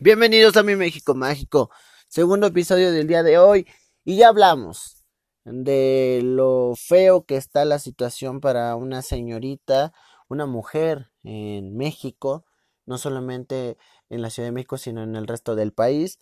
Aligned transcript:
Bienvenidos 0.00 0.56
a 0.56 0.64
mi 0.64 0.74
México 0.74 1.14
Mágico, 1.14 1.70
segundo 2.08 2.48
episodio 2.48 2.90
del 2.90 3.06
día 3.06 3.22
de 3.22 3.38
hoy 3.38 3.64
y 4.04 4.16
ya 4.16 4.28
hablamos 4.28 5.04
de 5.44 6.20
lo 6.24 6.74
feo 6.76 7.24
que 7.24 7.36
está 7.36 7.64
la 7.64 7.78
situación 7.78 8.40
para 8.40 8.74
una 8.74 9.02
señorita, 9.02 9.92
una 10.28 10.46
mujer 10.46 11.12
en 11.22 11.76
México, 11.76 12.44
no 12.86 12.98
solamente 12.98 13.78
en 14.10 14.20
la 14.20 14.30
Ciudad 14.30 14.48
de 14.48 14.52
México, 14.52 14.78
sino 14.78 15.04
en 15.04 15.14
el 15.14 15.28
resto 15.28 15.54
del 15.54 15.72
país. 15.72 16.18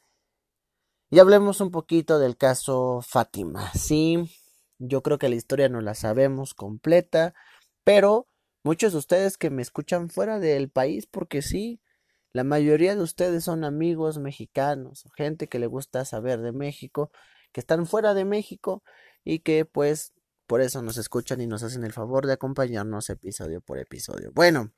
Y 1.11 1.19
hablemos 1.19 1.63
un 1.63 1.71
poquito 1.71 2.19
del 2.19 2.37
caso 2.37 3.01
Fátima. 3.03 3.73
Sí, 3.73 4.31
yo 4.79 5.03
creo 5.03 5.17
que 5.19 5.31
la 5.31 5.37
historia 5.37 5.71
no 5.71 5.81
la 5.81 5.95
sabemos 5.95 6.53
completa, 6.53 7.33
pero 7.85 8.29
muchos 8.65 8.93
de 8.93 8.99
ustedes 8.99 9.39
que 9.39 9.49
me 9.49 9.63
escuchan 9.63 10.11
fuera 10.11 10.39
del 10.39 10.71
país, 10.71 11.07
porque 11.07 11.41
sí, 11.41 11.81
la 12.33 12.45
mayoría 12.45 12.95
de 12.97 13.03
ustedes 13.03 13.45
son 13.45 13.65
amigos 13.65 14.19
mexicanos, 14.19 15.05
gente 15.17 15.49
que 15.49 15.59
le 15.59 15.67
gusta 15.67 16.05
saber 16.05 16.41
de 16.41 16.53
México, 16.53 17.11
que 17.53 17.61
están 17.61 17.87
fuera 17.87 18.15
de 18.15 18.25
México 18.25 18.83
y 19.23 19.41
que 19.41 19.65
pues 19.67 20.15
por 20.47 20.63
eso 20.63 20.83
nos 20.83 20.97
escuchan 20.97 21.41
y 21.41 21.47
nos 21.47 21.63
hacen 21.63 21.85
el 21.85 21.93
favor 21.93 22.27
de 22.27 22.33
acompañarnos 22.33 23.11
episodio 23.11 23.61
por 23.61 23.79
episodio. 23.79 24.33
Bueno, 24.33 24.73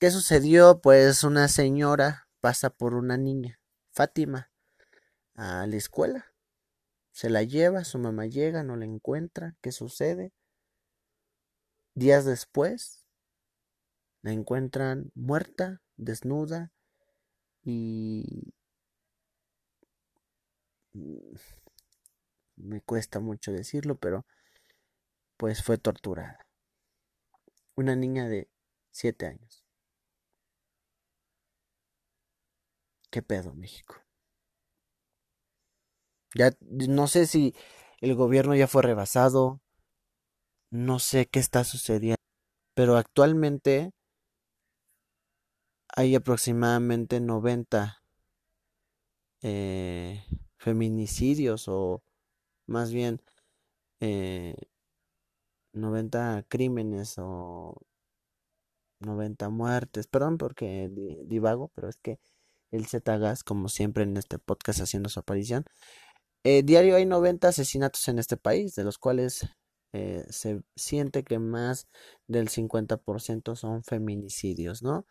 ¿qué 0.00 0.10
sucedió? 0.10 0.80
Pues 0.80 1.22
una 1.22 1.48
señora 1.48 2.28
pasa 2.40 2.70
por 2.70 2.94
una 2.94 3.16
niña, 3.16 3.60
Fátima, 3.92 4.50
a 5.34 5.66
la 5.66 5.76
escuela. 5.76 6.26
Se 7.12 7.30
la 7.30 7.42
lleva, 7.42 7.84
su 7.84 7.98
mamá 7.98 8.26
llega, 8.26 8.62
no 8.62 8.76
la 8.76 8.84
encuentra. 8.84 9.56
¿Qué 9.60 9.72
sucede? 9.72 10.32
Días 11.94 12.24
después, 12.24 13.06
la 14.22 14.32
encuentran 14.32 15.10
muerta 15.14 15.80
desnuda 15.98 16.72
y 17.64 18.52
mm, 20.94 21.38
me 22.56 22.82
cuesta 22.82 23.20
mucho 23.20 23.52
decirlo, 23.52 23.96
pero 23.96 24.26
pues 25.38 25.62
fue 25.62 25.78
torturada. 25.78 26.46
Una 27.76 27.96
niña 27.96 28.28
de 28.28 28.50
siete 28.90 29.24
años. 29.24 29.64
¿Qué 33.10 33.20
pedo, 33.22 33.52
México? 33.54 33.96
Ya 36.34 36.52
no 36.60 37.06
sé 37.06 37.26
si 37.26 37.54
el 38.00 38.14
gobierno 38.14 38.54
ya 38.54 38.66
fue 38.66 38.82
rebasado, 38.82 39.60
no 40.70 40.98
sé 40.98 41.26
qué 41.26 41.38
está 41.40 41.64
sucediendo, 41.64 42.16
pero 42.74 42.96
actualmente 42.96 43.92
hay 45.98 46.14
aproximadamente 46.14 47.18
90 47.18 48.04
eh, 49.42 50.22
feminicidios 50.56 51.66
o 51.66 52.04
más 52.68 52.92
bien 52.92 53.20
eh, 53.98 54.54
90 55.72 56.44
crímenes 56.48 57.16
o 57.18 57.82
90 59.00 59.48
muertes. 59.48 60.06
Perdón 60.06 60.38
porque 60.38 60.88
divago, 61.26 61.72
pero 61.74 61.88
es 61.88 61.96
que 61.96 62.20
el 62.70 62.86
Z-Gas, 62.86 63.42
como 63.42 63.68
siempre 63.68 64.04
en 64.04 64.16
este 64.16 64.38
podcast 64.38 64.80
haciendo 64.80 65.08
su 65.08 65.18
aparición, 65.18 65.64
eh, 66.44 66.62
diario 66.62 66.94
hay 66.94 67.06
90 67.06 67.48
asesinatos 67.48 68.06
en 68.06 68.20
este 68.20 68.36
país, 68.36 68.76
de 68.76 68.84
los 68.84 68.98
cuales 68.98 69.48
eh, 69.92 70.24
se 70.30 70.62
siente 70.76 71.24
que 71.24 71.40
más 71.40 71.88
del 72.28 72.50
50% 72.50 73.56
son 73.56 73.82
feminicidios, 73.82 74.82
¿no? 74.84 75.06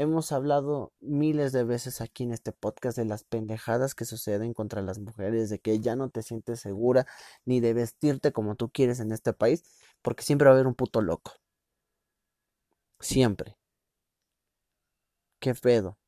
Hemos 0.00 0.32
hablado 0.32 0.94
miles 1.00 1.52
de 1.52 1.62
veces 1.62 2.00
aquí 2.00 2.22
en 2.22 2.32
este 2.32 2.52
podcast 2.52 2.96
de 2.96 3.04
las 3.04 3.22
pendejadas 3.22 3.94
que 3.94 4.06
suceden 4.06 4.54
contra 4.54 4.80
las 4.80 4.98
mujeres, 4.98 5.50
de 5.50 5.58
que 5.58 5.78
ya 5.78 5.94
no 5.94 6.08
te 6.08 6.22
sientes 6.22 6.58
segura 6.60 7.06
ni 7.44 7.60
de 7.60 7.74
vestirte 7.74 8.32
como 8.32 8.54
tú 8.54 8.70
quieres 8.70 9.00
en 9.00 9.12
este 9.12 9.34
país, 9.34 9.62
porque 10.00 10.22
siempre 10.22 10.46
va 10.46 10.52
a 10.52 10.54
haber 10.54 10.66
un 10.66 10.74
puto 10.74 11.02
loco. 11.02 11.32
Siempre. 12.98 13.58
Qué 15.38 15.54
pedo. 15.54 15.98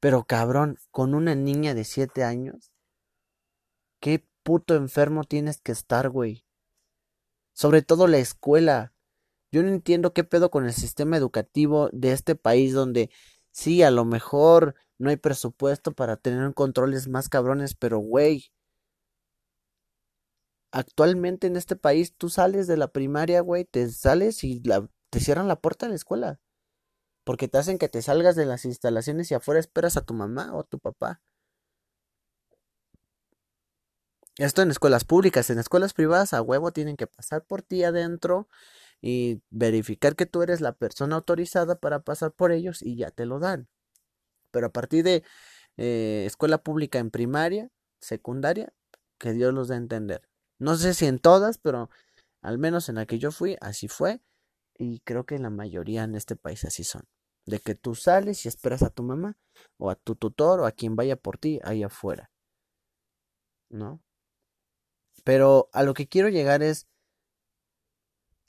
Pero 0.00 0.24
cabrón, 0.24 0.76
con 0.90 1.14
una 1.14 1.34
niña 1.34 1.72
de 1.72 1.84
7 1.84 2.24
años, 2.24 2.72
qué 4.00 4.22
puto 4.42 4.74
enfermo 4.74 5.24
tienes 5.24 5.62
que 5.62 5.72
estar, 5.72 6.10
güey. 6.10 6.44
Sobre 7.54 7.80
todo 7.80 8.06
la 8.06 8.18
escuela. 8.18 8.93
Yo 9.54 9.62
no 9.62 9.68
entiendo 9.68 10.12
qué 10.12 10.24
pedo 10.24 10.50
con 10.50 10.66
el 10.66 10.72
sistema 10.72 11.16
educativo 11.16 11.88
de 11.92 12.10
este 12.10 12.34
país 12.34 12.72
donde 12.72 13.10
sí, 13.52 13.84
a 13.84 13.92
lo 13.92 14.04
mejor 14.04 14.74
no 14.98 15.10
hay 15.10 15.16
presupuesto 15.16 15.92
para 15.92 16.16
tener 16.16 16.52
controles 16.54 17.06
más 17.06 17.28
cabrones, 17.28 17.76
pero 17.76 18.00
güey, 18.00 18.50
actualmente 20.72 21.46
en 21.46 21.54
este 21.54 21.76
país 21.76 22.16
tú 22.16 22.30
sales 22.30 22.66
de 22.66 22.76
la 22.76 22.88
primaria, 22.88 23.42
güey, 23.42 23.64
te 23.64 23.88
sales 23.90 24.42
y 24.42 24.60
te 24.60 25.20
cierran 25.20 25.46
la 25.46 25.60
puerta 25.60 25.86
de 25.86 25.90
la 25.90 25.96
escuela. 25.96 26.40
Porque 27.22 27.46
te 27.46 27.58
hacen 27.58 27.78
que 27.78 27.88
te 27.88 28.02
salgas 28.02 28.34
de 28.34 28.46
las 28.46 28.64
instalaciones 28.64 29.30
y 29.30 29.34
afuera 29.34 29.60
esperas 29.60 29.96
a 29.96 30.04
tu 30.04 30.14
mamá 30.14 30.52
o 30.52 30.62
a 30.62 30.64
tu 30.64 30.80
papá. 30.80 31.22
Esto 34.36 34.62
en 34.62 34.72
escuelas 34.72 35.04
públicas, 35.04 35.48
en 35.50 35.60
escuelas 35.60 35.94
privadas 35.94 36.34
a 36.34 36.42
huevo 36.42 36.72
tienen 36.72 36.96
que 36.96 37.06
pasar 37.06 37.44
por 37.44 37.62
ti 37.62 37.84
adentro 37.84 38.48
y 39.06 39.42
verificar 39.50 40.16
que 40.16 40.24
tú 40.24 40.40
eres 40.40 40.62
la 40.62 40.72
persona 40.72 41.16
autorizada 41.16 41.78
para 41.78 42.00
pasar 42.00 42.32
por 42.32 42.52
ellos 42.52 42.80
y 42.80 42.96
ya 42.96 43.10
te 43.10 43.26
lo 43.26 43.38
dan. 43.38 43.68
Pero 44.50 44.68
a 44.68 44.72
partir 44.72 45.04
de 45.04 45.22
eh, 45.76 46.24
escuela 46.26 46.62
pública 46.62 47.00
en 47.00 47.10
primaria, 47.10 47.70
secundaria, 48.00 48.72
que 49.18 49.34
Dios 49.34 49.52
los 49.52 49.68
dé 49.68 49.74
a 49.74 49.76
entender. 49.76 50.22
No 50.58 50.76
sé 50.76 50.94
si 50.94 51.04
en 51.04 51.18
todas, 51.18 51.58
pero 51.58 51.90
al 52.40 52.56
menos 52.56 52.88
en 52.88 52.94
la 52.94 53.04
que 53.04 53.18
yo 53.18 53.30
fui, 53.30 53.58
así 53.60 53.88
fue. 53.88 54.22
Y 54.78 55.00
creo 55.00 55.26
que 55.26 55.38
la 55.38 55.50
mayoría 55.50 56.04
en 56.04 56.14
este 56.14 56.34
país 56.34 56.64
así 56.64 56.82
son. 56.82 57.02
De 57.44 57.58
que 57.60 57.74
tú 57.74 57.94
sales 57.94 58.46
y 58.46 58.48
esperas 58.48 58.82
a 58.82 58.88
tu 58.88 59.02
mamá, 59.02 59.36
o 59.76 59.90
a 59.90 59.96
tu 59.96 60.16
tutor, 60.16 60.60
o 60.60 60.66
a 60.66 60.72
quien 60.72 60.96
vaya 60.96 61.16
por 61.16 61.36
ti 61.36 61.60
ahí 61.62 61.82
afuera. 61.82 62.30
¿No? 63.68 64.00
Pero 65.24 65.68
a 65.74 65.82
lo 65.82 65.92
que 65.92 66.08
quiero 66.08 66.30
llegar 66.30 66.62
es 66.62 66.86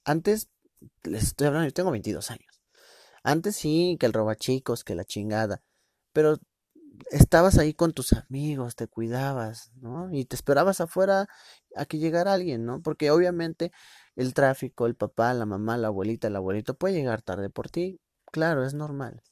antes, 0.06 0.50
les 1.04 1.24
estoy 1.24 1.48
hablando, 1.48 1.68
yo 1.68 1.74
tengo 1.74 1.92
22 1.92 2.32
años. 2.32 2.62
Antes 3.24 3.56
sí, 3.56 3.98
que 4.00 4.06
el 4.06 4.14
robachicos, 4.14 4.84
que 4.84 4.96
la 4.96 5.06
chingada. 5.06 5.64
Pero 6.14 6.40
estabas 7.12 7.58
ahí 7.58 7.74
con 7.74 7.94
tus 7.94 8.14
amigos, 8.14 8.76
te 8.76 8.88
cuidabas, 8.88 9.72
¿no? 9.76 10.10
Y 10.14 10.26
te 10.26 10.36
esperabas 10.36 10.82
afuera 10.82 11.28
a 11.76 11.86
que 11.86 11.98
llegara 11.98 12.34
alguien, 12.34 12.66
¿no? 12.66 12.82
Porque 12.82 13.12
obviamente 13.12 13.72
el 14.16 14.34
tráfico, 14.34 14.86
el 14.86 14.96
papá, 14.96 15.34
la 15.34 15.46
mamá, 15.46 15.78
la 15.78 15.88
abuelita, 15.88 16.28
el 16.28 16.36
abuelito 16.36 16.76
puede 16.78 16.96
llegar 16.96 17.22
tarde 17.22 17.50
por 17.50 17.70
ti. 17.70 18.00
Claro, 18.32 18.66
es 18.66 18.74
normal. 18.74 19.24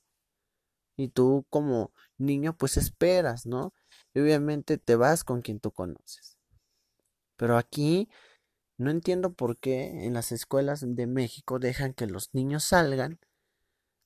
Y 0.96 1.10
tú 1.10 1.46
como 1.50 1.92
niño 2.18 2.56
pues 2.58 2.78
esperas, 2.78 3.46
¿no? 3.46 3.74
Y 4.14 4.20
obviamente 4.20 4.78
te 4.78 4.96
vas 4.96 5.24
con 5.24 5.42
quien 5.42 5.60
tú 5.60 5.72
conoces. 5.72 6.38
Pero 7.38 7.58
aquí 7.58 8.10
no 8.78 8.90
entiendo 8.92 9.34
por 9.34 9.58
qué 9.58 10.06
en 10.06 10.14
las 10.14 10.32
escuelas 10.32 10.84
de 10.86 11.08
México 11.08 11.60
dejan 11.60 11.94
que 11.94 12.08
los 12.08 12.34
niños 12.34 12.64
salgan, 12.64 13.20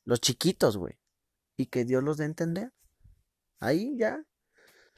los 0.03 0.19
chiquitos, 0.21 0.77
güey, 0.77 0.99
y 1.57 1.67
que 1.67 1.85
Dios 1.85 2.03
los 2.03 2.17
dé 2.17 2.23
a 2.23 2.27
entender. 2.27 2.73
Ahí 3.59 3.97
ya. 3.97 4.25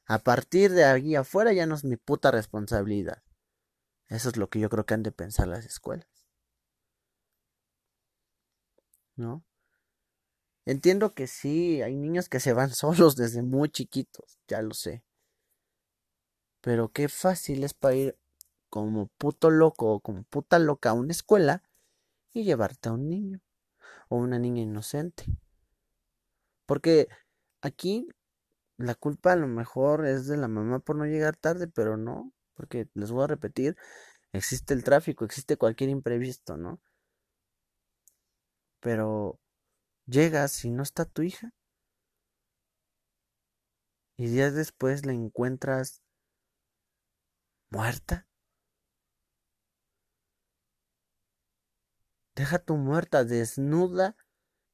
A 0.06 0.20
partir 0.20 0.72
de 0.72 0.86
ahí 0.86 1.16
afuera 1.16 1.54
ya 1.54 1.66
no 1.66 1.76
es 1.76 1.84
mi 1.84 1.98
puta 1.98 2.32
responsabilidad. 2.32 3.24
Eso 4.08 4.30
es 4.30 4.38
lo 4.38 4.50
que 4.50 4.60
yo 4.60 4.70
creo 4.70 4.86
que 4.86 4.96
han 4.96 5.04
de 5.04 5.12
pensar 5.12 5.48
las 5.48 5.66
escuelas. 5.66 6.08
¿No? 9.16 9.44
Entiendo 10.66 11.14
que 11.14 11.28
sí, 11.28 11.82
hay 11.82 11.96
niños 11.96 12.30
que 12.30 12.40
se 12.40 12.54
van 12.54 12.70
solos 12.76 13.16
desde 13.16 13.42
muy 13.42 13.70
chiquitos, 13.70 14.40
ya 14.48 14.62
lo 14.62 14.74
sé. 14.74 15.04
Pero 16.62 16.92
qué 16.92 17.08
fácil 17.10 17.64
es 17.64 17.74
para 17.74 17.96
ir 17.96 18.19
como 18.70 19.08
puto 19.18 19.50
loco 19.50 19.94
o 19.94 20.00
como 20.00 20.24
puta 20.24 20.60
loca 20.60 20.92
a 20.92 20.94
una 20.94 21.12
escuela 21.12 21.64
y 22.34 22.44
llevarte 22.44 22.90
a 22.90 22.94
un 22.94 23.10
niño 23.10 23.42
o 24.10 24.18
una 24.18 24.40
niña 24.40 24.62
inocente. 24.62 25.26
Porque 26.66 27.08
aquí 27.62 28.08
la 28.78 28.96
culpa 28.96 29.34
a 29.34 29.36
lo 29.36 29.48
mejor 29.48 30.06
es 30.06 30.28
de 30.28 30.38
la 30.38 30.48
mamá 30.48 30.80
por 30.80 30.96
no 30.96 31.06
llegar 31.06 31.36
tarde, 31.36 31.68
pero 31.68 31.98
no, 31.98 32.32
porque 32.56 32.88
les 32.94 33.12
voy 33.12 33.26
a 33.26 33.28
repetir, 33.28 33.76
existe 34.34 34.74
el 34.74 34.84
tráfico, 34.84 35.26
existe 35.26 35.58
cualquier 35.58 35.90
imprevisto, 35.90 36.58
¿no? 36.58 36.80
Pero 38.80 39.40
llegas 40.06 40.64
y 40.66 40.72
no 40.72 40.84
está 40.84 41.06
tu 41.06 41.22
hija. 41.24 41.54
Y 44.18 44.28
días 44.28 44.54
después 44.54 45.06
la 45.06 45.14
encuentras 45.14 46.02
muerta. 47.72 48.29
Deja 52.40 52.58
tu 52.58 52.78
muerta 52.78 53.26
desnuda 53.26 54.16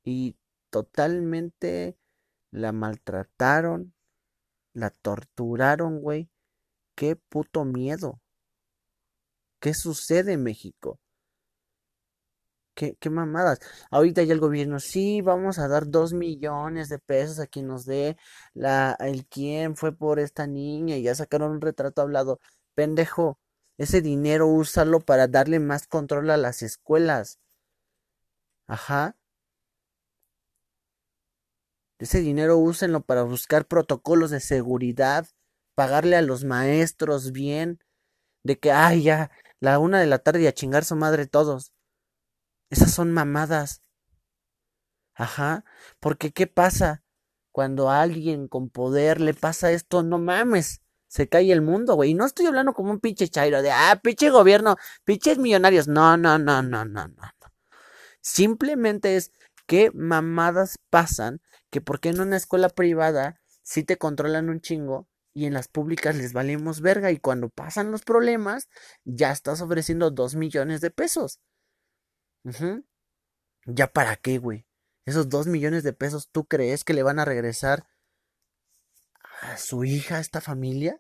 y 0.04 0.38
totalmente 0.70 1.98
la 2.52 2.72
maltrataron, 2.72 3.96
la 4.74 4.92
torturaron, 4.92 6.00
güey. 6.00 6.30
Qué 6.94 7.16
puto 7.16 7.66
miedo. 7.66 8.22
¿Qué 9.60 9.74
sucede 9.74 10.34
en 10.34 10.44
México? 10.44 11.00
¿Qué, 12.76 12.98
qué 13.00 13.10
mamadas? 13.10 13.60
Ahorita 13.90 14.22
ya 14.22 14.34
el 14.34 14.40
gobierno, 14.40 14.80
sí, 14.80 15.22
vamos 15.22 15.58
a 15.58 15.68
dar 15.68 15.88
dos 15.90 16.14
millones 16.14 16.88
de 16.88 17.00
pesos 17.00 17.40
a 17.40 17.48
quien 17.48 17.66
nos 17.66 17.86
dé 17.86 18.16
la, 18.54 18.96
el 19.00 19.26
quién 19.26 19.76
fue 19.76 19.92
por 19.92 20.20
esta 20.20 20.46
niña 20.46 20.98
y 20.98 21.02
ya 21.02 21.16
sacaron 21.16 21.54
un 21.54 21.62
retrato 21.62 22.04
hablado. 22.04 22.40
Pendejo, 22.76 23.40
ese 23.80 24.02
dinero 24.04 24.46
úsalo 24.46 25.00
para 25.00 25.28
darle 25.28 25.60
más 25.60 25.88
control 25.88 26.30
a 26.30 26.38
las 26.38 26.62
escuelas. 26.62 27.40
Ajá. 28.68 29.16
Ese 32.00 32.20
dinero 32.20 32.58
úsenlo 32.58 33.02
para 33.02 33.24
buscar 33.24 33.68
protocolos 33.68 34.30
de 34.32 34.42
seguridad, 34.42 35.28
pagarle 35.76 36.18
a 36.18 36.22
los 36.22 36.44
maestros 36.44 37.32
bien, 37.32 37.80
de 38.44 38.60
que, 38.60 38.72
ay, 38.72 39.04
ya, 39.04 39.32
la 39.62 39.80
una 39.80 40.00
de 40.00 40.08
la 40.08 40.20
tarde 40.20 40.42
y 40.44 40.48
a 40.48 40.54
chingar 40.54 40.86
su 40.86 40.96
madre 40.96 41.28
todos. 41.28 41.74
Esas 42.72 42.92
son 42.92 43.12
mamadas. 43.14 43.82
Ajá, 45.18 45.64
porque 46.00 46.32
¿qué 46.32 46.46
pasa? 46.48 47.04
Cuando 47.52 47.90
a 47.90 48.02
alguien 48.02 48.48
con 48.50 48.70
poder 48.70 49.22
le 49.22 49.34
pasa 49.34 49.72
esto, 49.72 50.04
no 50.04 50.18
mames, 50.20 50.82
se 51.08 51.30
cae 51.30 51.52
el 51.54 51.62
mundo, 51.62 51.96
güey. 51.96 52.12
Y 52.12 52.14
no 52.16 52.26
estoy 52.26 52.48
hablando 52.48 52.74
como 52.74 52.92
un 52.92 53.00
pinche 53.00 53.30
chairo 53.30 53.62
de, 53.62 53.72
ah, 53.72 54.00
pinche 54.04 54.30
gobierno, 54.30 54.76
pinches 55.06 55.38
millonarios. 55.38 55.88
No, 55.88 56.18
no, 56.18 56.38
no, 56.38 56.62
no, 56.62 56.84
no, 56.86 57.08
no. 57.08 57.35
Simplemente 58.26 59.18
es 59.18 59.32
qué 59.68 59.92
mamadas 59.94 60.80
pasan 60.90 61.42
que 61.70 61.80
porque 61.80 62.10
en 62.10 62.20
una 62.20 62.38
escuela 62.38 62.70
privada 62.70 63.40
sí 63.62 63.84
te 63.84 63.98
controlan 63.98 64.50
un 64.50 64.62
chingo 64.62 65.08
y 65.36 65.46
en 65.46 65.54
las 65.54 65.68
públicas 65.68 66.16
les 66.16 66.34
valemos 66.34 66.82
verga 66.82 67.12
y 67.12 67.20
cuando 67.20 67.50
pasan 67.50 67.92
los 67.92 68.02
problemas 68.02 68.68
ya 69.04 69.32
estás 69.32 69.62
ofreciendo 69.62 70.10
dos 70.10 70.34
millones 70.34 70.82
de 70.82 70.90
pesos. 70.90 71.40
¿Ya 73.68 73.88
para 73.88 74.16
qué, 74.16 74.38
güey? 74.40 74.66
Esos 75.06 75.30
dos 75.30 75.46
millones 75.48 75.84
de 75.84 75.94
pesos, 75.94 76.30
¿tú 76.32 76.46
crees 76.46 76.84
que 76.84 76.94
le 76.96 77.04
van 77.04 77.20
a 77.20 77.26
regresar 77.26 77.88
a 79.42 79.58
su 79.58 79.84
hija, 79.86 80.18
a 80.18 80.20
esta 80.20 80.42
familia? 80.42 81.00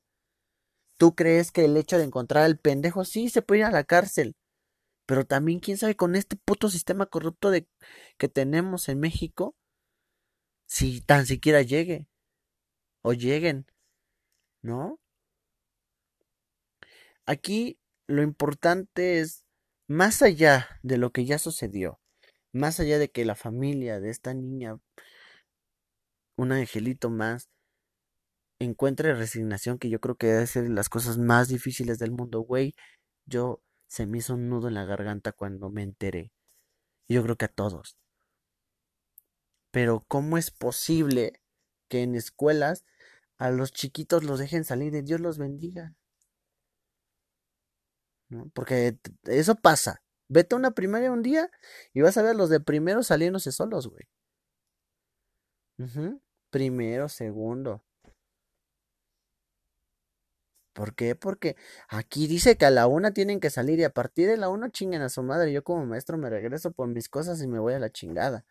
¿Tú 0.98 1.16
crees 1.16 1.52
que 1.54 1.64
el 1.66 1.78
hecho 1.78 1.98
de 1.98 2.04
encontrar 2.04 2.44
al 2.44 2.60
pendejo 2.60 3.06
sí 3.06 3.30
se 3.30 3.42
puede 3.42 3.60
ir 3.62 3.66
a 3.66 3.72
la 3.72 3.86
cárcel? 3.86 4.36
Pero 5.06 5.26
también, 5.26 5.60
quién 5.60 5.78
sabe, 5.78 5.96
con 5.96 6.16
este 6.16 6.36
puto 6.36 6.70
sistema 6.70 7.06
corrupto 7.06 7.52
de, 7.52 7.68
que 8.18 8.30
tenemos 8.30 8.90
en 8.90 9.00
México, 9.00 9.56
si 10.68 11.02
tan 11.02 11.26
siquiera 11.26 11.62
llegue. 11.62 12.08
O 13.02 13.14
lleguen. 13.14 13.68
¿No? 14.64 15.00
Aquí 17.28 17.80
lo 18.08 18.24
importante 18.24 19.20
es, 19.20 19.46
más 19.88 20.22
allá 20.22 20.68
de 20.84 20.98
lo 20.98 21.12
que 21.12 21.26
ya 21.26 21.40
sucedió, 21.40 22.00
más 22.52 22.80
allá 22.80 23.00
de 23.00 23.10
que 23.10 23.26
la 23.26 23.36
familia 23.36 24.00
de 24.00 24.10
esta 24.10 24.34
niña, 24.34 24.80
un 26.38 26.52
angelito 26.52 27.10
más, 27.10 27.50
encuentre 28.60 29.14
resignación, 29.14 29.78
que 29.80 29.90
yo 29.90 30.00
creo 30.00 30.16
que 30.16 30.28
debe 30.28 30.48
ser 30.48 30.70
las 30.70 30.90
cosas 30.90 31.18
más 31.18 31.48
difíciles 31.48 32.00
del 32.00 32.12
mundo, 32.12 32.42
güey. 32.42 32.76
Yo 33.26 33.62
se 33.88 34.06
me 34.06 34.20
hizo 34.20 34.34
un 34.36 34.50
nudo 34.50 34.68
en 34.68 34.74
la 34.74 34.86
garganta 34.86 35.32
cuando 35.32 35.70
me 35.70 35.84
enteré. 35.84 36.32
Yo 37.08 37.24
creo 37.24 37.36
que 37.38 37.46
a 37.46 37.54
todos. 37.54 37.98
Pero 39.72 40.06
¿cómo 40.08 40.38
es 40.38 40.52
posible 40.52 41.42
que 41.90 42.04
en 42.04 42.16
escuelas 42.16 42.86
a 43.38 43.50
los 43.52 43.72
chiquitos 43.72 44.24
los 44.24 44.40
dejen 44.40 44.64
salir 44.64 44.96
y 44.96 45.02
Dios 45.02 45.20
los 45.20 45.38
bendiga? 45.38 45.96
¿No? 48.30 48.50
Porque 48.54 48.98
eso 49.24 49.56
pasa. 49.56 50.02
Vete 50.28 50.56
a 50.56 50.58
una 50.58 50.72
primaria 50.72 51.12
un 51.12 51.22
día 51.22 51.52
y 51.94 52.02
vas 52.02 52.18
a 52.18 52.24
ver 52.24 52.32
a 52.32 52.34
los 52.36 52.50
de 52.50 52.60
primero 52.60 53.04
saliéndose 53.04 53.52
solos, 53.52 53.88
güey. 53.88 54.06
Primero, 56.50 57.10
segundo. 57.10 57.84
¿Por 60.76 60.94
qué? 60.94 61.16
Porque 61.16 61.56
aquí 61.88 62.28
dice 62.28 62.58
que 62.58 62.66
a 62.66 62.70
la 62.70 62.88
una 62.88 63.14
tienen 63.14 63.40
que 63.40 63.50
salir 63.50 63.80
y 63.80 63.86
a 63.86 63.94
partir 63.94 64.28
de 64.28 64.36
la 64.36 64.50
una 64.50 64.70
chinguen 64.70 65.02
a 65.02 65.10
su 65.10 65.24
madre. 65.24 65.54
Yo 65.54 65.64
como 65.64 65.86
maestro 65.86 66.18
me 66.18 66.30
regreso 66.30 66.72
por 66.72 66.90
mis 66.90 67.08
cosas 67.08 67.42
y 67.42 67.48
me 67.48 67.60
voy 67.60 67.74
a 67.74 67.80
la 67.80 67.92
chingada. 67.92 68.46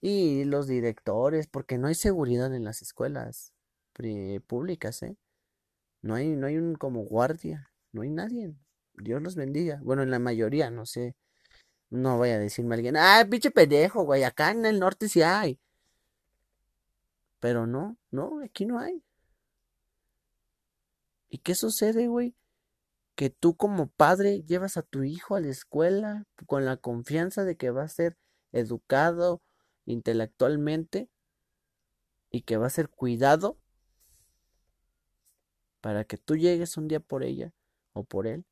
Y 0.00 0.44
los 0.44 0.68
directores, 0.68 1.48
porque 1.48 1.76
no 1.76 1.88
hay 1.88 1.96
seguridad 1.96 2.54
en 2.54 2.64
las 2.64 2.82
escuelas 2.82 3.52
públicas, 4.46 5.02
¿eh? 5.02 5.16
No 6.02 6.14
hay, 6.14 6.28
no 6.28 6.46
hay 6.46 6.56
un 6.56 6.76
como 6.76 7.02
guardia, 7.02 7.72
no 7.92 8.02
hay 8.02 8.10
nadie. 8.10 8.54
Dios 8.94 9.20
los 9.20 9.34
bendiga. 9.34 9.80
Bueno, 9.82 10.02
en 10.02 10.10
la 10.10 10.20
mayoría, 10.20 10.70
no 10.70 10.86
sé. 10.86 11.16
No 11.90 12.18
vaya 12.18 12.36
a 12.36 12.38
decirme 12.38 12.76
alguien, 12.76 12.96
ah, 12.96 13.26
pinche 13.28 13.50
pendejo, 13.50 14.04
güey, 14.04 14.22
acá 14.22 14.52
en 14.52 14.64
el 14.66 14.78
norte 14.78 15.08
sí 15.08 15.22
hay. 15.22 15.58
Pero 17.40 17.66
no, 17.66 17.96
no, 18.12 18.40
aquí 18.44 18.66
no 18.66 18.78
hay. 18.78 19.02
¿Y 21.30 21.38
qué 21.38 21.54
sucede, 21.54 22.08
güey? 22.08 22.34
Que 23.14 23.30
tú 23.30 23.56
como 23.56 23.88
padre 23.88 24.42
llevas 24.42 24.76
a 24.76 24.82
tu 24.82 25.04
hijo 25.04 25.36
a 25.36 25.40
la 25.40 25.48
escuela 25.48 26.26
con 26.46 26.64
la 26.64 26.76
confianza 26.76 27.44
de 27.44 27.56
que 27.56 27.70
va 27.70 27.84
a 27.84 27.88
ser 27.88 28.18
educado 28.52 29.40
intelectualmente 29.86 31.08
y 32.30 32.42
que 32.42 32.56
va 32.56 32.66
a 32.66 32.70
ser 32.70 32.88
cuidado 32.88 33.58
para 35.80 36.04
que 36.04 36.18
tú 36.18 36.36
llegues 36.36 36.76
un 36.76 36.88
día 36.88 37.00
por 37.00 37.22
ella 37.22 37.52
o 37.92 38.04
por 38.04 38.26
él 38.26 38.44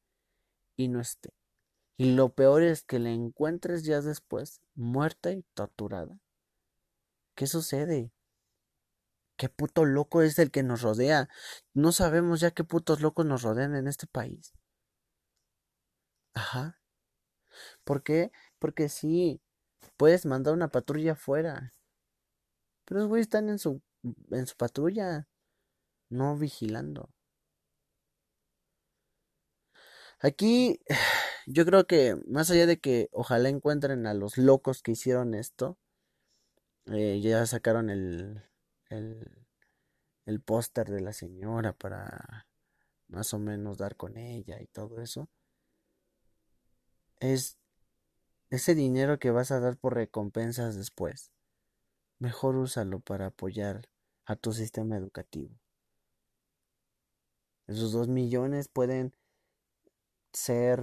y 0.76 0.88
no 0.88 1.00
esté. 1.00 1.30
Y 1.96 2.12
lo 2.14 2.32
peor 2.32 2.62
es 2.62 2.84
que 2.84 3.00
la 3.00 3.10
encuentres 3.10 3.82
ya 3.82 4.00
después 4.00 4.60
muerta 4.76 5.32
y 5.32 5.42
torturada. 5.54 6.20
¿Qué 7.34 7.48
sucede? 7.48 8.12
¿Qué 9.38 9.48
puto 9.48 9.84
loco 9.84 10.22
es 10.22 10.38
el 10.40 10.50
que 10.50 10.62
nos 10.64 10.82
rodea? 10.82 11.28
No 11.72 11.92
sabemos 11.92 12.40
ya 12.40 12.50
qué 12.50 12.64
putos 12.64 13.00
locos 13.00 13.24
nos 13.26 13.42
rodean 13.42 13.76
en 13.76 13.86
este 13.88 14.06
país. 14.08 14.52
Ajá. 16.34 16.78
¿Por 17.84 18.02
qué? 18.02 18.32
Porque 18.58 18.88
sí, 18.88 19.40
puedes 19.96 20.26
mandar 20.26 20.54
una 20.54 20.68
patrulla 20.68 21.12
afuera. 21.12 21.74
Pero 22.84 23.00
los 23.00 23.08
güeyes 23.08 23.26
están 23.26 23.48
en 23.48 23.58
su, 23.58 23.82
en 24.30 24.46
su 24.46 24.56
patrulla, 24.56 25.28
no 26.10 26.36
vigilando. 26.36 27.10
Aquí 30.20 30.80
yo 31.46 31.64
creo 31.64 31.86
que 31.86 32.16
más 32.26 32.50
allá 32.50 32.66
de 32.66 32.80
que 32.80 33.08
ojalá 33.12 33.48
encuentren 33.50 34.06
a 34.06 34.14
los 34.14 34.36
locos 34.38 34.82
que 34.82 34.92
hicieron 34.92 35.34
esto, 35.34 35.78
eh, 36.86 37.20
ya 37.20 37.46
sacaron 37.46 37.90
el, 37.90 38.47
el, 38.90 39.46
el 40.26 40.40
póster 40.40 40.88
de 40.90 41.00
la 41.00 41.12
señora 41.12 41.72
para 41.72 42.46
más 43.08 43.32
o 43.34 43.38
menos 43.38 43.78
dar 43.78 43.96
con 43.96 44.16
ella 44.16 44.60
y 44.60 44.66
todo 44.66 45.00
eso, 45.00 45.28
es 47.20 47.58
ese 48.50 48.74
dinero 48.74 49.18
que 49.18 49.30
vas 49.30 49.50
a 49.50 49.60
dar 49.60 49.76
por 49.76 49.94
recompensas 49.94 50.76
después. 50.76 51.32
Mejor 52.18 52.56
úsalo 52.56 53.00
para 53.00 53.26
apoyar 53.26 53.88
a 54.24 54.36
tu 54.36 54.52
sistema 54.52 54.96
educativo. 54.96 55.58
Esos 57.66 57.92
dos 57.92 58.08
millones 58.08 58.68
pueden 58.68 59.14
ser 60.32 60.82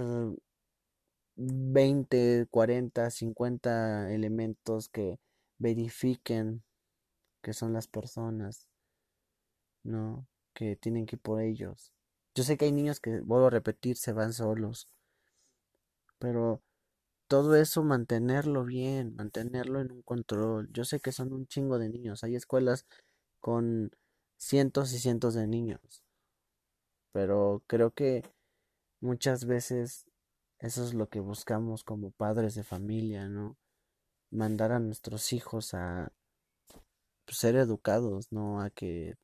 20, 1.36 2.46
40, 2.50 3.10
50 3.10 4.12
elementos 4.12 4.88
que 4.88 5.20
verifiquen 5.58 6.62
que 7.46 7.52
son 7.52 7.72
las 7.72 7.86
personas, 7.86 8.66
¿no? 9.84 10.26
Que 10.52 10.74
tienen 10.74 11.06
que 11.06 11.14
ir 11.14 11.22
por 11.22 11.40
ellos. 11.40 11.92
Yo 12.34 12.42
sé 12.42 12.56
que 12.56 12.64
hay 12.64 12.72
niños 12.72 12.98
que, 12.98 13.20
vuelvo 13.20 13.46
a 13.46 13.50
repetir, 13.50 13.96
se 13.96 14.12
van 14.12 14.32
solos, 14.32 14.88
pero 16.18 16.60
todo 17.28 17.54
eso 17.54 17.84
mantenerlo 17.84 18.64
bien, 18.64 19.14
mantenerlo 19.14 19.80
en 19.80 19.92
un 19.92 20.02
control. 20.02 20.68
Yo 20.72 20.84
sé 20.84 20.98
que 20.98 21.12
son 21.12 21.32
un 21.32 21.46
chingo 21.46 21.78
de 21.78 21.88
niños, 21.88 22.24
hay 22.24 22.34
escuelas 22.34 22.84
con 23.38 23.92
cientos 24.36 24.92
y 24.92 24.98
cientos 24.98 25.34
de 25.34 25.46
niños, 25.46 26.02
pero 27.12 27.62
creo 27.68 27.92
que 27.92 28.24
muchas 29.00 29.44
veces 29.44 30.06
eso 30.58 30.82
es 30.82 30.94
lo 30.94 31.08
que 31.08 31.20
buscamos 31.20 31.84
como 31.84 32.10
padres 32.10 32.56
de 32.56 32.64
familia, 32.64 33.28
¿no? 33.28 33.56
Mandar 34.32 34.72
a 34.72 34.80
nuestros 34.80 35.32
hijos 35.32 35.74
a 35.74 36.12
pues, 37.26 37.38
ser 37.38 37.56
educados, 37.56 38.32
no 38.32 38.62
a 38.62 38.70
que 38.70 39.14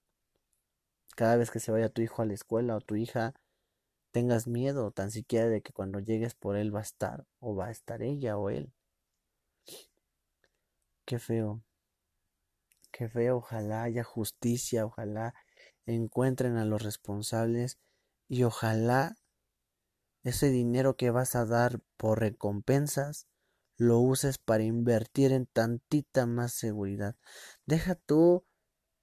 cada 1.16 1.37
vez 1.37 1.50
que 1.50 1.61
se 1.61 1.73
vaya 1.73 1.88
tu 1.88 2.02
hijo 2.02 2.23
a 2.23 2.26
la 2.26 2.35
escuela 2.35 2.76
o 2.76 2.80
tu 2.80 2.97
hija 2.97 3.35
tengas 4.12 4.47
miedo 4.47 4.90
tan 4.92 5.11
siquiera 5.11 5.49
de 5.49 5.62
que 5.62 5.73
cuando 5.73 6.00
llegues 6.00 6.35
por 6.35 6.56
él 6.56 6.75
va 6.75 6.80
a 6.80 6.82
estar 6.82 7.26
o 7.40 7.54
va 7.56 7.66
a 7.68 7.71
estar 7.71 8.02
ella 8.02 8.37
o 8.38 8.50
él. 8.50 8.73
Qué 11.06 11.18
feo. 11.18 11.62
que 12.90 13.09
feo, 13.09 13.38
ojalá 13.38 13.85
haya 13.85 14.04
justicia, 14.04 14.85
ojalá 14.85 15.35
encuentren 15.87 16.56
a 16.59 16.64
los 16.64 16.82
responsables 16.82 17.78
y 18.28 18.44
ojalá 18.44 19.16
ese 20.23 20.50
dinero 20.50 20.97
que 20.97 21.11
vas 21.11 21.35
a 21.35 21.47
dar 21.47 21.80
por 21.97 22.21
recompensas 22.21 23.26
lo 23.76 23.99
uses 23.99 24.38
para 24.38 24.62
invertir 24.62 25.32
en 25.32 25.47
tantita 25.47 26.26
más 26.26 26.52
seguridad. 26.52 27.16
Deja 27.66 27.95
tu 27.95 28.45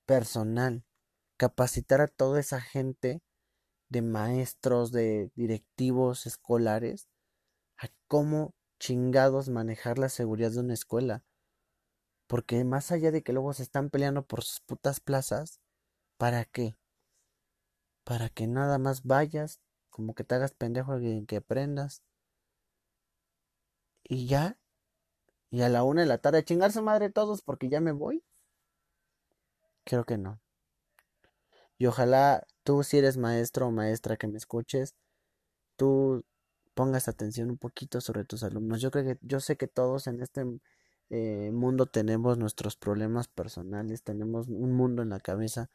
personal, 0.05 0.83
capacitar 1.37 2.01
a 2.01 2.07
toda 2.07 2.39
esa 2.39 2.59
gente 2.59 3.21
de 3.89 4.01
maestros, 4.01 4.91
de 4.91 5.31
directivos 5.35 6.25
escolares, 6.25 7.09
a 7.77 7.87
cómo 8.07 8.53
chingados 8.79 9.49
manejar 9.49 9.97
la 9.97 10.09
seguridad 10.09 10.51
de 10.51 10.59
una 10.59 10.73
escuela. 10.73 11.23
Porque 12.27 12.63
más 12.63 12.91
allá 12.91 13.11
de 13.11 13.23
que 13.23 13.33
luego 13.33 13.53
se 13.53 13.63
están 13.63 13.89
peleando 13.89 14.25
por 14.25 14.43
sus 14.43 14.59
putas 14.61 14.99
plazas, 14.99 15.61
¿para 16.17 16.45
qué? 16.45 16.77
Para 18.03 18.29
que 18.29 18.45
nada 18.45 18.77
más 18.77 19.03
vayas, 19.03 19.61
como 19.89 20.13
que 20.13 20.23
te 20.23 20.35
hagas 20.35 20.53
pendejo 20.53 20.99
y 20.99 21.25
que 21.25 21.37
aprendas. 21.37 22.03
Y 24.03 24.27
ya. 24.27 24.59
Y 25.49 25.61
a 25.61 25.69
la 25.69 25.83
una 25.83 26.01
de 26.01 26.07
la 26.07 26.19
tarde, 26.19 26.43
chingar 26.43 26.71
su 26.71 26.81
madre 26.83 27.09
todos 27.09 27.41
porque 27.41 27.69
ya 27.69 27.79
me 27.81 27.91
voy. 27.91 28.23
Creo 29.89 30.05
que 30.05 30.19
no. 30.19 30.39
Y 31.79 31.87
ojalá 31.87 32.45
tú, 32.63 32.83
si 32.83 32.99
eres 32.99 33.17
maestro 33.17 33.67
o 33.67 33.71
maestra 33.71 34.17
que 34.17 34.27
me 34.27 34.37
escuches, 34.37 34.93
tú 35.77 36.23
pongas 36.75 37.07
atención 37.07 37.49
un 37.49 37.57
poquito 37.57 37.99
sobre 37.99 38.23
tus 38.23 38.43
alumnos. 38.43 38.81
Yo 38.81 38.91
creo 38.91 39.03
que, 39.03 39.17
yo 39.23 39.39
sé 39.39 39.57
que 39.57 39.67
todos 39.67 40.05
en 40.05 40.21
este 40.21 40.45
eh, 41.09 41.49
mundo 41.51 41.87
tenemos 41.87 42.37
nuestros 42.37 42.75
problemas 42.77 43.27
personales, 43.27 44.03
tenemos 44.03 44.47
un 44.47 44.73
mundo 44.73 45.01
en 45.01 45.09
la 45.09 45.19
cabeza, 45.19 45.71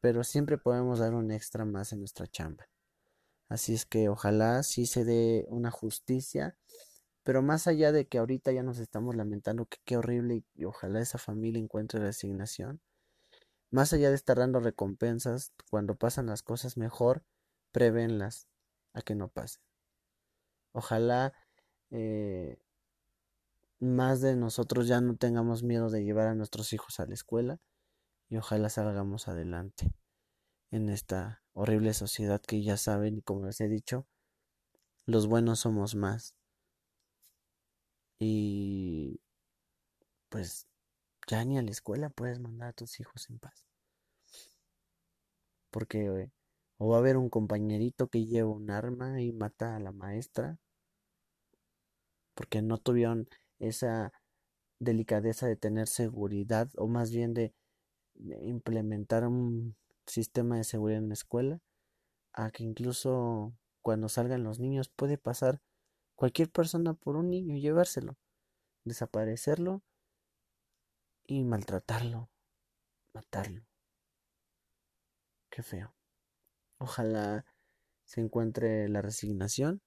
pero 0.00 0.24
siempre 0.24 0.58
podemos 0.58 0.98
dar 0.98 1.14
un 1.14 1.30
extra 1.30 1.64
más 1.64 1.92
en 1.92 2.00
nuestra 2.00 2.26
chamba. 2.26 2.68
Así 3.48 3.74
es 3.74 3.86
que 3.86 4.08
ojalá 4.08 4.64
sí 4.64 4.86
se 4.86 5.04
dé 5.04 5.46
una 5.50 5.70
justicia, 5.70 6.56
pero 7.22 7.42
más 7.42 7.68
allá 7.68 7.92
de 7.92 8.08
que 8.08 8.18
ahorita 8.18 8.50
ya 8.50 8.64
nos 8.64 8.80
estamos 8.80 9.14
lamentando 9.14 9.66
que 9.66 9.78
qué 9.84 9.96
horrible 9.96 10.42
y, 10.56 10.64
ojalá 10.64 11.00
esa 11.00 11.18
familia 11.18 11.62
encuentre 11.62 12.00
resignación, 12.00 12.80
más 13.70 13.92
allá 13.92 14.10
de 14.10 14.16
estar 14.16 14.38
dando 14.38 14.60
recompensas, 14.60 15.52
cuando 15.70 15.96
pasan 15.96 16.26
las 16.26 16.42
cosas 16.42 16.76
mejor, 16.76 17.24
prevenlas 17.72 18.48
a 18.92 19.02
que 19.02 19.14
no 19.14 19.28
pasen. 19.28 19.62
Ojalá 20.72 21.32
eh, 21.90 22.58
más 23.78 24.20
de 24.20 24.36
nosotros 24.36 24.88
ya 24.88 25.00
no 25.00 25.16
tengamos 25.16 25.62
miedo 25.62 25.90
de 25.90 26.04
llevar 26.04 26.28
a 26.28 26.34
nuestros 26.34 26.72
hijos 26.72 27.00
a 27.00 27.06
la 27.06 27.14
escuela 27.14 27.58
y 28.28 28.36
ojalá 28.36 28.68
salgamos 28.68 29.28
adelante 29.28 29.92
en 30.70 30.88
esta 30.88 31.42
horrible 31.52 31.94
sociedad 31.94 32.40
que 32.40 32.62
ya 32.62 32.76
saben 32.76 33.18
y 33.18 33.22
como 33.22 33.46
les 33.46 33.60
he 33.60 33.68
dicho, 33.68 34.06
los 35.06 35.26
buenos 35.26 35.60
somos 35.60 35.94
más. 35.94 36.34
Y 38.18 39.20
pues 40.28 40.66
ya 41.26 41.44
ni 41.44 41.58
a 41.58 41.62
la 41.62 41.70
escuela 41.70 42.10
puedes 42.10 42.38
mandar 42.38 42.70
a 42.70 42.72
tus 42.72 43.00
hijos 43.00 43.28
en 43.30 43.38
paz. 43.38 43.66
Porque 45.70 46.30
o 46.78 46.88
va 46.88 46.96
a 46.96 46.98
haber 47.00 47.16
un 47.16 47.30
compañerito 47.30 48.08
que 48.08 48.26
lleva 48.26 48.50
un 48.50 48.70
arma 48.70 49.20
y 49.20 49.32
mata 49.32 49.76
a 49.76 49.80
la 49.80 49.92
maestra 49.92 50.58
porque 52.34 52.60
no 52.62 52.78
tuvieron 52.78 53.28
esa 53.58 54.12
delicadeza 54.78 55.46
de 55.46 55.56
tener 55.56 55.88
seguridad 55.88 56.68
o 56.76 56.86
más 56.86 57.10
bien 57.10 57.34
de, 57.34 57.54
implementar 58.14 59.26
un 59.26 59.76
sistema 60.06 60.56
de 60.56 60.64
seguridad 60.64 61.00
en 61.00 61.08
la 61.08 61.14
escuela 61.14 61.60
a 62.32 62.50
que 62.50 62.62
incluso 62.62 63.54
cuando 63.82 64.08
salgan 64.08 64.42
los 64.42 64.58
niños 64.58 64.88
puede 64.88 65.18
pasar 65.18 65.60
cualquier 66.14 66.50
persona 66.50 66.94
por 66.94 67.16
un 67.16 67.28
niño 67.28 67.56
y 67.56 67.60
llevárselo, 67.60 68.16
desaparecerlo 68.84 69.82
y 71.26 71.44
maltratarlo, 71.44 72.30
matarlo. 73.12 73.66
Qué 75.50 75.62
feo. 75.62 75.94
Ojalá 76.78 77.44
se 78.04 78.20
encuentre 78.20 78.88
la 78.88 79.02
resignación 79.02 79.82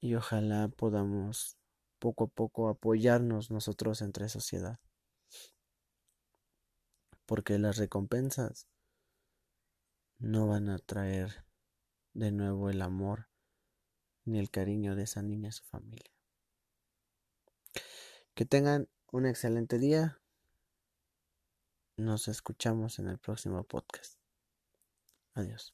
y 0.00 0.14
ojalá 0.14 0.68
podamos 0.68 1.56
poco 1.98 2.24
a 2.24 2.28
poco 2.28 2.68
apoyarnos 2.68 3.50
nosotros 3.50 4.02
entre 4.02 4.28
sociedad. 4.28 4.78
Porque 7.26 7.58
las 7.58 7.78
recompensas 7.78 8.68
no 10.18 10.46
van 10.46 10.68
a 10.68 10.78
traer 10.78 11.44
de 12.12 12.30
nuevo 12.30 12.70
el 12.70 12.82
amor 12.82 13.28
ni 14.24 14.38
el 14.38 14.50
cariño 14.50 14.94
de 14.94 15.04
esa 15.04 15.22
niña 15.22 15.48
a 15.48 15.52
su 15.52 15.64
familia. 15.64 16.10
Que 18.34 18.44
tengan 18.44 18.88
un 19.14 19.26
excelente 19.26 19.78
día. 19.78 20.18
Nos 21.96 22.26
escuchamos 22.26 22.98
en 22.98 23.06
el 23.06 23.18
próximo 23.18 23.62
podcast. 23.62 24.18
Adiós. 25.34 25.72